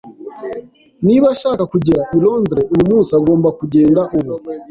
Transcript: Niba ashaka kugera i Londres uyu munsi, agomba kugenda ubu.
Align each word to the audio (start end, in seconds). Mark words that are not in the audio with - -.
Niba 1.05 1.25
ashaka 1.35 1.63
kugera 1.71 2.01
i 2.15 2.17
Londres 2.23 2.67
uyu 2.73 2.85
munsi, 2.89 3.11
agomba 3.19 3.47
kugenda 3.59 4.01
ubu. 4.17 4.33